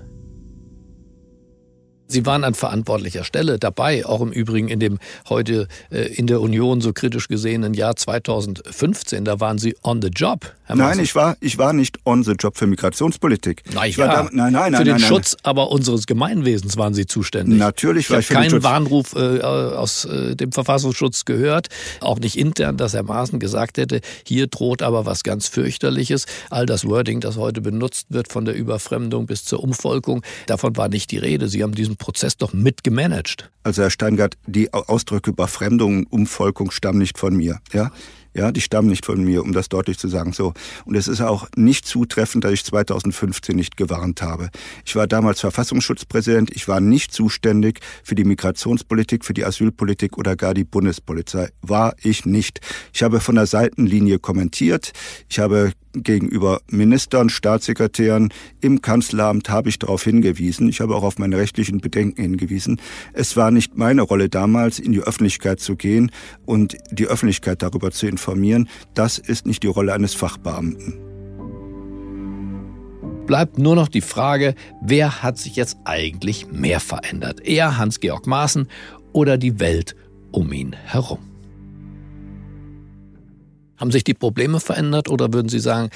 [2.11, 4.97] Sie waren an verantwortlicher Stelle dabei, auch im Übrigen in dem
[5.29, 9.25] heute äh, in der Union so kritisch gesehenen Jahr 2015.
[9.25, 10.51] Da waren Sie on the job.
[10.63, 13.63] Herr nein, ich war, ich war nicht on the job für Migrationspolitik.
[13.73, 16.95] Nein, ich war da, nein, nein, nein, für den nein, Schutz aber unseres Gemeinwesens waren
[16.95, 17.59] Sie zuständig.
[17.59, 21.67] Natürlich war ich, ich habe keinen Warnruf äh, aus äh, dem Verfassungsschutz gehört,
[22.01, 26.25] auch nicht intern, dass Herr Maaßen gesagt hätte, hier droht aber was ganz fürchterliches.
[26.49, 30.89] All das Wording, das heute benutzt wird, von der Überfremdung bis zur Umvolkung, davon war
[30.89, 31.49] nicht die Rede.
[31.49, 33.51] Sie haben diesen Prozess doch mitgemanagt.
[33.61, 37.59] Also Herr Steingart, die Ausdrücke Überfremdung, Umvolkung stammen nicht von mir.
[37.71, 37.91] Ja?
[38.33, 40.33] Ja, die stammen nicht von mir, um das deutlich zu sagen.
[40.33, 40.53] So.
[40.85, 44.49] Und es ist auch nicht zutreffend, dass ich 2015 nicht gewarnt habe.
[44.85, 46.51] Ich war damals Verfassungsschutzpräsident.
[46.55, 51.49] Ich war nicht zuständig für die Migrationspolitik, für die Asylpolitik oder gar die Bundespolizei.
[51.61, 52.61] War ich nicht.
[52.93, 54.91] Ich habe von der Seitenlinie kommentiert.
[55.27, 60.69] Ich habe gegenüber Ministern, Staatssekretären im Kanzleramt habe ich darauf hingewiesen.
[60.69, 62.79] Ich habe auch auf meine rechtlichen Bedenken hingewiesen.
[63.13, 66.11] Es war nicht meine Rolle damals, in die Öffentlichkeit zu gehen
[66.45, 68.69] und die Öffentlichkeit darüber zu informieren.
[68.93, 70.99] Das ist nicht die Rolle eines Fachbeamten.
[73.25, 77.41] Bleibt nur noch die Frage, wer hat sich jetzt eigentlich mehr verändert?
[77.45, 78.67] Er, Hans-Georg Maaßen
[79.13, 79.95] oder die Welt
[80.31, 81.28] um ihn herum?
[83.79, 85.89] Haben sich die Probleme verändert oder würden Sie sagen,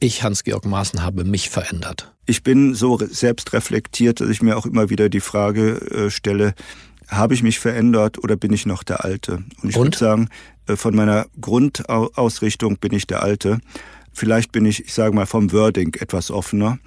[0.00, 2.12] ich, Hans-Georg Maaßen, habe mich verändert?
[2.26, 6.54] Ich bin so selbst reflektiert, dass ich mir auch immer wieder die Frage äh, stelle,
[7.08, 9.44] habe ich mich verändert oder bin ich noch der Alte?
[9.62, 10.28] Und ich würde sagen,
[10.66, 13.60] äh, von meiner Grundausrichtung bin ich der Alte.
[14.12, 16.78] Vielleicht bin ich, ich sage mal, vom Wording etwas offener,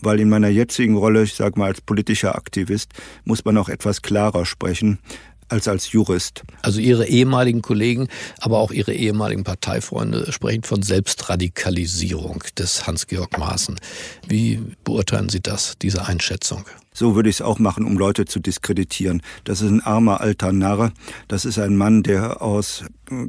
[0.00, 2.92] weil in meiner jetzigen Rolle, ich sage mal als politischer Aktivist,
[3.24, 4.98] muss man auch etwas klarer sprechen
[5.52, 6.42] als als Jurist.
[6.62, 8.08] Also Ihre ehemaligen Kollegen,
[8.40, 13.78] aber auch Ihre ehemaligen Parteifreunde sprechen von Selbstradikalisierung des Hans-Georg Maaßen.
[14.26, 16.64] Wie beurteilen Sie das, diese Einschätzung?
[16.94, 19.22] So würde ich es auch machen, um Leute zu diskreditieren.
[19.44, 20.92] Das ist ein armer alter Narr.
[21.26, 22.84] Das ist ein Mann, der aus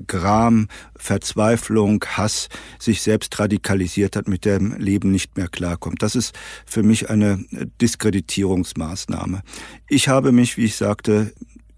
[0.05, 6.01] Gram, Verzweiflung, Hass sich selbst radikalisiert hat, mit dem Leben nicht mehr klarkommt.
[6.01, 7.43] Das ist für mich eine
[7.81, 9.43] Diskreditierungsmaßnahme.
[9.87, 11.33] Ich habe mich, wie ich sagte,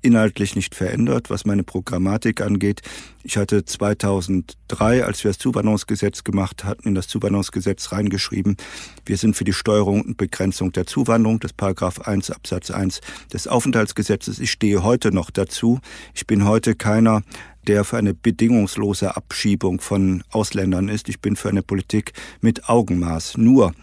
[0.06, 2.82] inhaltlich nicht verändert, was meine Programmatik angeht.
[3.24, 8.56] Ich hatte 2003, als wir das Zuwanderungsgesetz gemacht hatten, in das Zuwanderungsgesetz reingeschrieben,
[9.06, 13.02] wir sind für die Steuerung und Begrenzung der Zuwanderung, das Paragraph 1 Absatz 1
[13.34, 14.39] des Aufenthaltsgesetzes.
[14.39, 15.80] Ich stehe heute noch dazu.
[16.13, 17.24] Ich bin heute keiner,
[17.68, 21.10] der für eine bedingungslose Abschiebung von Ausländern ist.
[21.10, 23.38] Ich bin für eine Politik mit Augenmaß.
[23.38, 23.74] Nur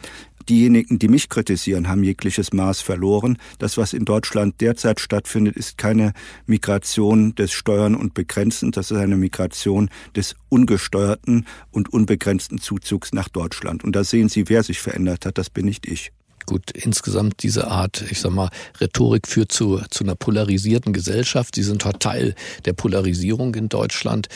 [0.48, 3.38] Diejenigen, die mich kritisieren, haben jegliches Maß verloren.
[3.58, 6.12] Das, was in Deutschland derzeit stattfindet, ist keine
[6.46, 13.28] Migration des Steuern und Begrenzen, das ist eine Migration des ungesteuerten und unbegrenzten Zuzugs nach
[13.28, 13.84] Deutschland.
[13.84, 16.12] Und da sehen Sie, wer sich verändert hat, das bin nicht ich.
[16.46, 18.50] Gut, insgesamt diese Art, ich sag mal,
[18.80, 21.54] Rhetorik führt zu, zu einer polarisierten Gesellschaft.
[21.54, 24.28] Sie sind Teil der Polarisierung in Deutschland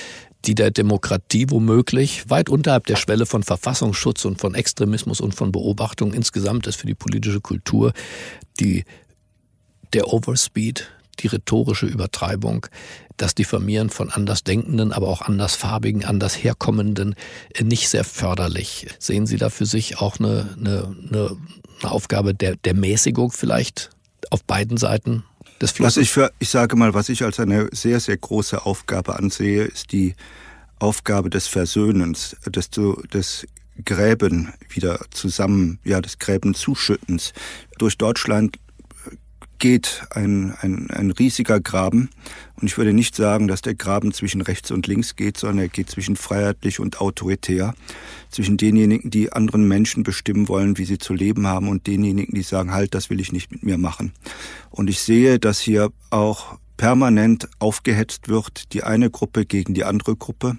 [0.47, 5.53] die der Demokratie womöglich weit unterhalb der Schwelle von Verfassungsschutz und von Extremismus und von
[5.53, 7.93] Beobachtung insgesamt ist für die politische Kultur
[8.61, 8.85] die,
[9.93, 10.89] der Overspeed,
[11.21, 12.67] die rhetorische Übertreibung,
[13.17, 17.15] das Diffamieren von Andersdenkenden, aber auch Andersfarbigen, Andersherkommenden
[17.61, 18.87] nicht sehr förderlich.
[18.99, 23.91] Sehen Sie da für sich auch eine, eine, eine Aufgabe der, der Mäßigung vielleicht
[24.31, 25.25] auf beiden Seiten?
[25.61, 25.97] Des Flusses?
[25.97, 29.65] Was ich für, ich sage mal, was ich als eine sehr, sehr große Aufgabe ansehe,
[29.65, 30.15] ist die
[30.79, 33.47] Aufgabe des Versöhnens, des, des
[33.85, 37.33] Gräben wieder zusammen, ja, des Gräben zuschüttens.
[37.79, 38.59] Durch Deutschland
[39.59, 42.11] geht ein, ein, ein riesiger Graben.
[42.61, 45.69] Und ich würde nicht sagen, dass der Graben zwischen rechts und links geht, sondern er
[45.69, 47.75] geht zwischen freiheitlich und autoritär.
[48.31, 52.43] Zwischen denjenigen, die anderen Menschen bestimmen wollen, wie sie zu leben haben, und denjenigen, die
[52.43, 54.13] sagen, halt, das will ich nicht mit mir machen.
[54.71, 60.17] Und ich sehe, dass hier auch permanent aufgehetzt wird, die eine Gruppe gegen die andere
[60.17, 60.59] Gruppe.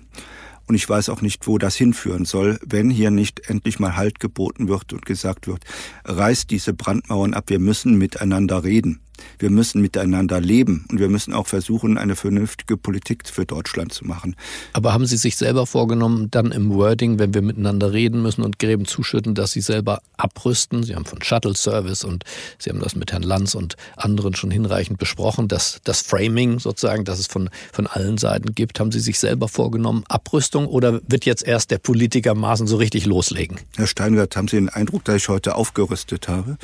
[0.68, 4.20] Und ich weiß auch nicht, wo das hinführen soll, wenn hier nicht endlich mal Halt
[4.20, 5.64] geboten wird und gesagt wird,
[6.04, 9.00] reißt diese Brandmauern ab, wir müssen miteinander reden.
[9.40, 14.06] Wir müssen miteinander leben und wir müssen auch versuchen, eine vernünftige Politik für Deutschland zu
[14.06, 14.36] machen.
[14.74, 18.60] Aber haben Sie sich selber vorgenommen, dann im Wording, wenn wir miteinander reden müssen und
[18.60, 20.84] Gräben zuschütten, dass Sie selber abrüsten?
[20.84, 22.24] Sie haben von Shuttle Service und
[22.60, 27.06] Sie haben das mit Herrn Lanz und anderen schon hinreichend besprochen, dass das Framing sozusagen,
[27.06, 28.80] dass es von, von allen Seiten gibt.
[28.80, 33.06] Haben Sie sich selber vorgenommen, Abrüstung oder wird jetzt erst der Politiker Maßen so richtig
[33.06, 33.60] loslegen?
[33.76, 36.58] Herr Steingart, haben Sie den Eindruck, dass ich heute aufgerüstet habe?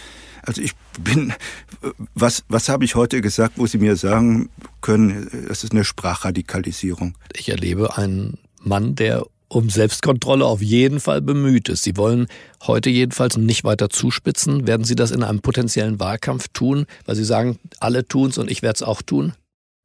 [0.45, 1.33] Also ich bin,
[2.13, 4.49] was, was habe ich heute gesagt, wo Sie mir sagen
[4.81, 7.15] können, es ist eine Sprachradikalisierung?
[7.33, 11.83] Ich erlebe einen Mann, der um Selbstkontrolle auf jeden Fall bemüht ist.
[11.83, 12.27] Sie wollen
[12.63, 14.67] heute jedenfalls nicht weiter zuspitzen.
[14.67, 18.49] Werden Sie das in einem potenziellen Wahlkampf tun, weil Sie sagen, alle tun es und
[18.49, 19.33] ich werde es auch tun?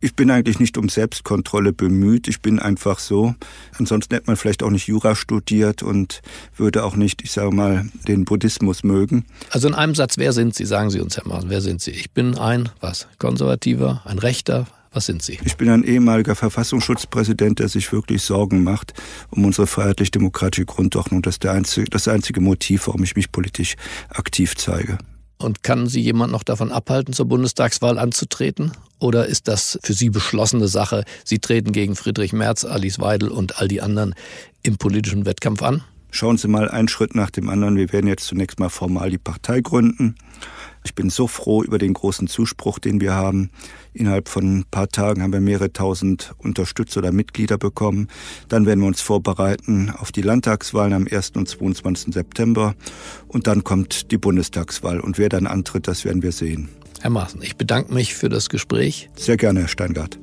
[0.00, 2.28] Ich bin eigentlich nicht um Selbstkontrolle bemüht.
[2.28, 3.34] Ich bin einfach so.
[3.80, 6.20] Ansonsten hätte man vielleicht auch nicht Jura studiert und
[6.56, 9.24] würde auch nicht, ich sage mal, den Buddhismus mögen.
[9.50, 10.66] Also in einem Satz, wer sind Sie?
[10.66, 11.90] Sagen Sie uns, Herr Maaßen, wer sind Sie?
[11.90, 13.08] Ich bin ein, was?
[13.18, 14.68] Konservativer, ein Rechter?
[14.92, 15.40] Was sind Sie?
[15.44, 18.94] Ich bin ein ehemaliger Verfassungsschutzpräsident, der sich wirklich Sorgen macht
[19.30, 21.22] um unsere freiheitlich-demokratische Grundordnung.
[21.22, 23.74] Das ist der einzige, das einzige Motiv, warum ich mich politisch
[24.10, 24.98] aktiv zeige.
[25.38, 28.72] Und kann Sie jemand noch davon abhalten, zur Bundestagswahl anzutreten?
[28.98, 31.04] Oder ist das für Sie beschlossene Sache?
[31.24, 34.14] Sie treten gegen Friedrich Merz, Alice Weidel und all die anderen
[34.62, 35.84] im politischen Wettkampf an?
[36.10, 37.76] Schauen Sie mal einen Schritt nach dem anderen.
[37.76, 40.16] Wir werden jetzt zunächst mal formal die Partei gründen.
[40.84, 43.50] Ich bin so froh über den großen Zuspruch, den wir haben.
[43.92, 48.08] Innerhalb von ein paar Tagen haben wir mehrere tausend Unterstützer oder Mitglieder bekommen.
[48.48, 51.32] Dann werden wir uns vorbereiten auf die Landtagswahlen am 1.
[51.36, 52.14] und 22.
[52.14, 52.74] September.
[53.26, 55.00] Und dann kommt die Bundestagswahl.
[55.00, 56.68] Und wer dann antritt, das werden wir sehen.
[57.00, 59.08] Herr Maaßen, ich bedanke mich für das Gespräch.
[59.14, 60.18] Sehr gerne, Herr Steingart.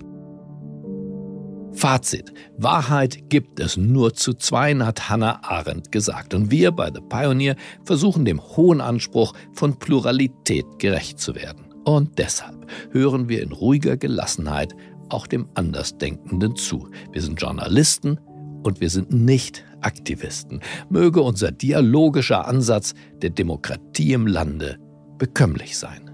[1.75, 2.33] Fazit.
[2.57, 6.33] Wahrheit gibt es nur zu zweien, hat Hannah Arendt gesagt.
[6.33, 11.65] Und wir bei The Pioneer versuchen dem hohen Anspruch von Pluralität gerecht zu werden.
[11.83, 14.73] Und deshalb hören wir in ruhiger Gelassenheit
[15.09, 16.89] auch dem Andersdenkenden zu.
[17.11, 18.19] Wir sind Journalisten
[18.63, 20.61] und wir sind nicht Aktivisten.
[20.89, 24.79] Möge unser dialogischer Ansatz der Demokratie im Lande
[25.17, 26.04] bekömmlich sein.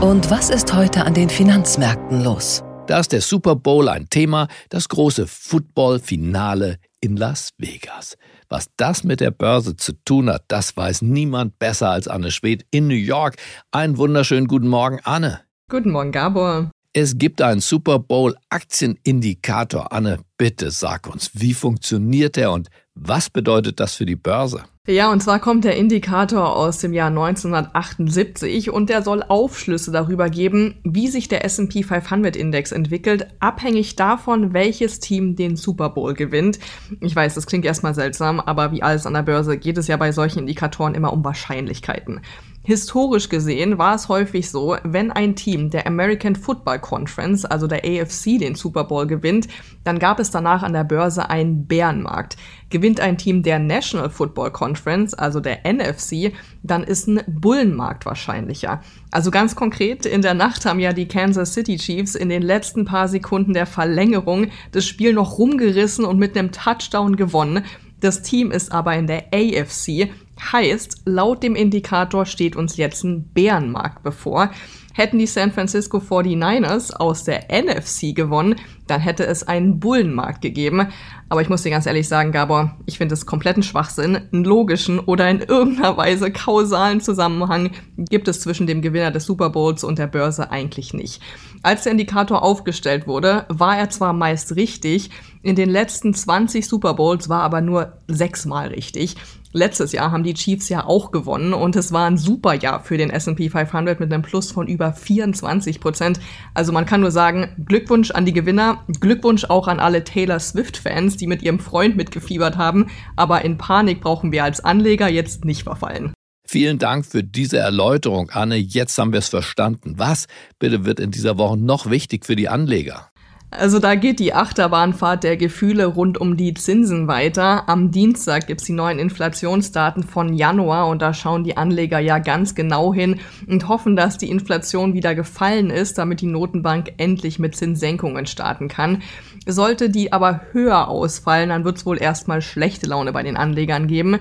[0.00, 2.62] Und was ist heute an den Finanzmärkten los?
[2.86, 8.18] Da ist der Super Bowl ein Thema, das große Football-Finale in Las Vegas.
[8.50, 12.66] Was das mit der Börse zu tun hat, das weiß niemand besser als Anne Schwedt
[12.70, 13.36] in New York.
[13.70, 15.40] Einen wunderschönen guten Morgen, Anne.
[15.70, 16.70] Guten Morgen, Gabor.
[16.92, 19.92] Es gibt einen Super Bowl Aktienindikator.
[19.92, 24.62] Anne, bitte sag uns, wie funktioniert der und was bedeutet das für die Börse?
[24.88, 30.30] Ja, und zwar kommt der Indikator aus dem Jahr 1978 und der soll Aufschlüsse darüber
[30.30, 36.14] geben, wie sich der S&P 500 Index entwickelt, abhängig davon, welches Team den Super Bowl
[36.14, 36.60] gewinnt.
[37.00, 39.96] Ich weiß, das klingt erstmal seltsam, aber wie alles an der Börse geht es ja
[39.96, 42.20] bei solchen Indikatoren immer um Wahrscheinlichkeiten.
[42.66, 47.84] Historisch gesehen war es häufig so, wenn ein Team der American Football Conference, also der
[47.84, 49.46] AFC, den Super Bowl gewinnt,
[49.84, 52.36] dann gab es danach an der Börse einen Bärenmarkt.
[52.68, 54.75] Gewinnt ein Team der National Football Conference,
[55.14, 58.82] also der NFC, dann ist ein Bullenmarkt wahrscheinlicher.
[59.10, 62.84] Also ganz konkret, in der Nacht haben ja die Kansas City Chiefs in den letzten
[62.84, 67.64] paar Sekunden der Verlängerung das Spiel noch rumgerissen und mit einem Touchdown gewonnen.
[68.00, 70.10] Das Team ist aber in der AFC,
[70.52, 74.50] heißt, laut dem Indikator steht uns jetzt ein Bärenmarkt bevor.
[74.96, 78.54] Hätten die San Francisco 49ers aus der NFC gewonnen,
[78.86, 80.88] dann hätte es einen Bullenmarkt gegeben.
[81.28, 84.16] Aber ich muss dir ganz ehrlich sagen, Gabor, ich finde es kompletten Schwachsinn.
[84.32, 89.50] Einen logischen oder in irgendeiner Weise kausalen Zusammenhang gibt es zwischen dem Gewinner des Super
[89.50, 91.20] Bowls und der Börse eigentlich nicht.
[91.62, 95.10] Als der Indikator aufgestellt wurde, war er zwar meist richtig,
[95.42, 99.16] in den letzten 20 Super Bowls war aber nur sechsmal richtig.
[99.56, 102.98] Letztes Jahr haben die Chiefs ja auch gewonnen und es war ein super Jahr für
[102.98, 106.20] den S&P 500 mit einem Plus von über 24 Prozent.
[106.52, 111.16] Also man kann nur sagen, Glückwunsch an die Gewinner, Glückwunsch auch an alle Taylor Swift-Fans,
[111.16, 112.88] die mit ihrem Freund mitgefiebert haben.
[113.16, 116.12] Aber in Panik brauchen wir als Anleger jetzt nicht verfallen.
[116.46, 118.56] Vielen Dank für diese Erläuterung, Anne.
[118.56, 119.94] Jetzt haben wir es verstanden.
[119.96, 120.26] Was
[120.58, 123.08] bitte wird in dieser Woche noch wichtig für die Anleger?
[123.50, 127.68] Also da geht die Achterbahnfahrt der Gefühle rund um die Zinsen weiter.
[127.68, 132.56] Am Dienstag gibt's die neuen Inflationsdaten von Januar und da schauen die Anleger ja ganz
[132.56, 137.54] genau hin und hoffen, dass die Inflation wieder gefallen ist, damit die Notenbank endlich mit
[137.54, 139.02] Zinssenkungen starten kann.
[139.46, 144.18] Sollte die aber höher ausfallen, dann wird's wohl erstmal schlechte Laune bei den Anlegern geben.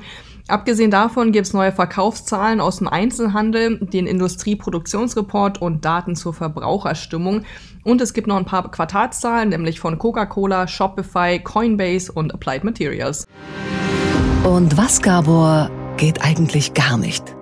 [0.47, 7.41] Abgesehen davon gibt es neue Verkaufszahlen aus dem Einzelhandel, den Industrieproduktionsreport und Daten zur Verbraucherstimmung.
[7.85, 13.27] Und es gibt noch ein paar Quartalszahlen, nämlich von Coca-Cola, Shopify, Coinbase und Applied Materials.
[14.43, 17.34] Und was, Gabor, geht eigentlich gar nicht.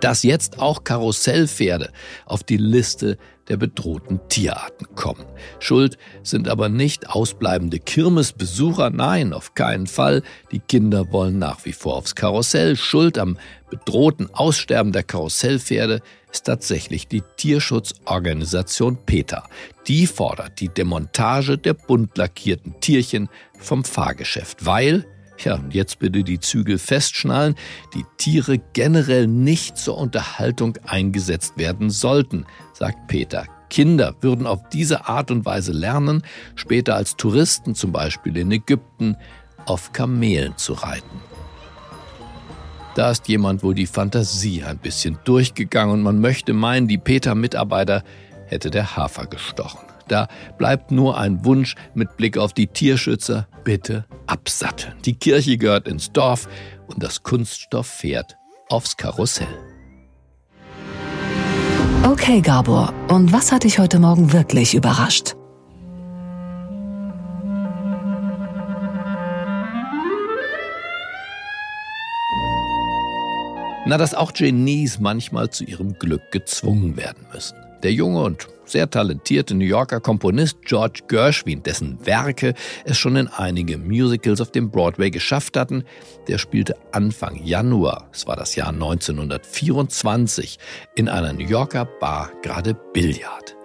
[0.00, 1.90] Dass jetzt auch Karussellpferde
[2.26, 5.24] auf die Liste der bedrohten Tierarten kommen.
[5.58, 10.22] Schuld sind aber nicht ausbleibende Kirmesbesucher, nein, auf keinen Fall.
[10.52, 12.76] Die Kinder wollen nach wie vor aufs Karussell.
[12.76, 13.38] Schuld am
[13.70, 19.48] bedrohten Aussterben der Karussellpferde ist tatsächlich die Tierschutzorganisation PETA.
[19.86, 25.06] Die fordert die Demontage der bunt lackierten Tierchen vom Fahrgeschäft, weil
[25.44, 27.54] ja, und jetzt bitte die Zügel festschnallen,
[27.94, 33.46] die Tiere generell nicht zur Unterhaltung eingesetzt werden sollten, sagt Peter.
[33.70, 36.22] Kinder würden auf diese Art und Weise lernen,
[36.54, 39.16] später als Touristen zum Beispiel in Ägypten
[39.66, 41.20] auf Kamelen zu reiten.
[42.94, 48.02] Da ist jemand wohl die Fantasie ein bisschen durchgegangen und man möchte meinen, die Peter-Mitarbeiter
[48.46, 49.87] hätte der Hafer gestochen.
[50.08, 54.94] Da bleibt nur ein Wunsch mit Blick auf die Tierschützer, bitte absatteln.
[55.04, 56.48] Die Kirche gehört ins Dorf
[56.86, 58.36] und das Kunststofffährt
[58.68, 59.46] aufs Karussell.
[62.04, 65.34] Okay, Gabor, und was hat dich heute Morgen wirklich überrascht?
[73.86, 77.56] Na, dass auch Genies manchmal zu ihrem Glück gezwungen werden müssen.
[77.82, 83.28] Der junge und sehr talentierte New Yorker Komponist George Gershwin, dessen Werke es schon in
[83.28, 85.84] einige Musicals auf dem Broadway geschafft hatten,
[86.26, 90.58] der spielte Anfang Januar, es war das Jahr 1924,
[90.96, 93.56] in einer New Yorker Bar gerade Billard.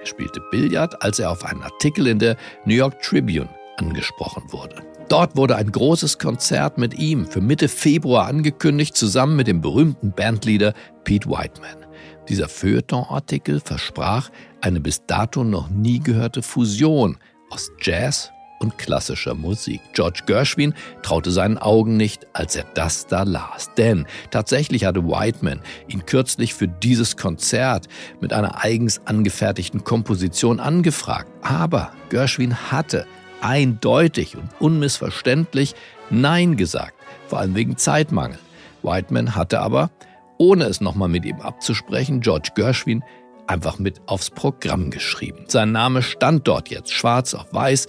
[0.00, 3.48] Er spielte Billard, als er auf einen Artikel in der New York Tribune
[3.78, 4.76] angesprochen wurde.
[5.08, 10.12] Dort wurde ein großes Konzert mit ihm für Mitte Februar angekündigt, zusammen mit dem berühmten
[10.12, 10.74] Bandleader
[11.04, 11.83] Pete Whiteman.
[12.28, 17.18] Dieser Feuilleton-Artikel versprach eine bis dato noch nie gehörte Fusion
[17.50, 19.80] aus Jazz und klassischer Musik.
[19.92, 23.70] George Gershwin traute seinen Augen nicht, als er das da las.
[23.76, 27.88] Denn tatsächlich hatte Whiteman ihn kürzlich für dieses Konzert
[28.20, 31.30] mit einer eigens angefertigten Komposition angefragt.
[31.42, 33.06] Aber Gershwin hatte
[33.42, 35.74] eindeutig und unmissverständlich
[36.10, 36.94] Nein gesagt,
[37.28, 38.38] vor allem wegen Zeitmangel.
[38.82, 39.90] Whiteman hatte aber
[40.38, 43.02] ohne es nochmal mit ihm abzusprechen, George Gershwin
[43.46, 45.44] einfach mit aufs Programm geschrieben.
[45.48, 47.86] Sein Name stand dort jetzt schwarz auf weiß,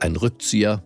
[0.00, 0.82] ein Rückzieher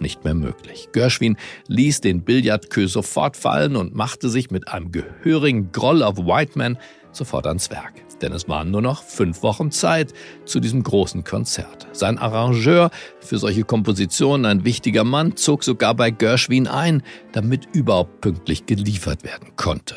[0.00, 0.88] nicht mehr möglich.
[0.92, 1.36] Gershwin
[1.68, 6.78] ließ den Billardkö sofort fallen und machte sich mit einem gehörigen Groll auf Whiteman
[7.12, 7.94] sofort ans Werk.
[8.20, 10.12] Denn es waren nur noch fünf Wochen Zeit
[10.44, 11.86] zu diesem großen Konzert.
[11.92, 17.02] Sein Arrangeur für solche Kompositionen, ein wichtiger Mann, zog sogar bei Gershwin ein,
[17.32, 19.96] damit überhaupt pünktlich geliefert werden konnte.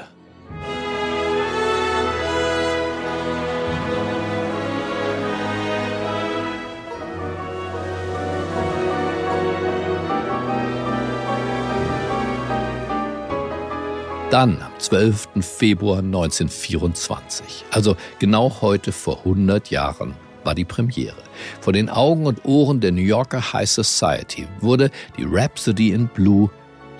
[14.31, 15.29] Dann, am 12.
[15.41, 20.13] Februar 1924, also genau heute vor 100 Jahren,
[20.43, 21.17] war die Premiere.
[21.61, 26.51] Vor den Augen und Ohren der New Yorker High Society wurde die Rhapsody in Blue,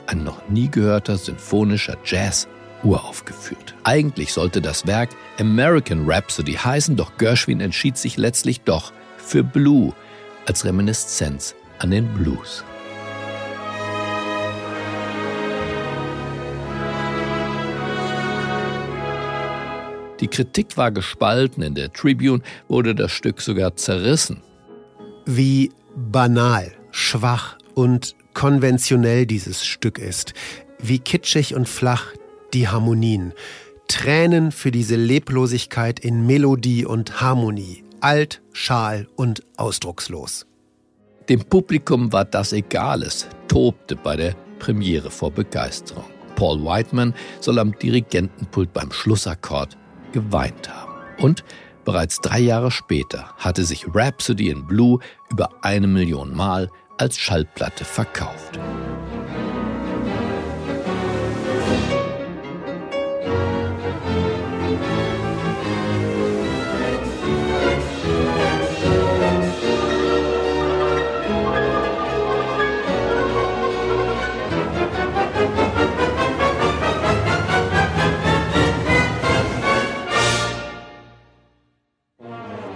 [0.08, 2.48] ein noch nie gehörter symphonischer Jazz,
[2.82, 3.76] uraufgeführt.
[3.84, 9.94] Eigentlich sollte das Werk American Rhapsody heißen, doch Gershwin entschied sich letztlich doch für Blue
[10.48, 12.64] als Reminiszenz an den Blues.
[20.20, 24.42] Die Kritik war gespalten, in der Tribune wurde das Stück sogar zerrissen.
[25.26, 30.34] Wie banal, schwach und konventionell dieses Stück ist,
[30.80, 32.08] wie kitschig und flach
[32.54, 33.34] die Harmonien,
[33.88, 40.46] Tränen für diese Leblosigkeit in Melodie und Harmonie, alt, schal und ausdruckslos.
[41.28, 46.06] Dem Publikum war das egal, es tobte bei der Premiere vor Begeisterung.
[46.36, 49.78] Paul Whiteman soll am Dirigentenpult beim Schlussakkord
[50.12, 50.94] geweint haben.
[51.18, 51.44] Und
[51.86, 55.00] bereits drei Jahre später hatte sich Rhapsody in Blue
[55.32, 58.60] über eine Million Mal als Schallplatte verkauft.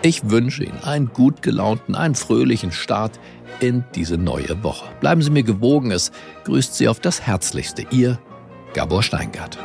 [0.05, 3.21] Ich wünsche Ihnen einen gut gelaunten, einen fröhlichen Start
[3.61, 4.89] in diese neue Woche.
[4.99, 6.11] Bleiben Sie mir gewogen, es
[6.43, 7.85] grüßt Sie auf das Herzlichste.
[7.89, 8.19] Ihr
[8.73, 9.57] Gabor Steingart.